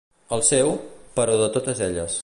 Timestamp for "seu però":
0.47-1.37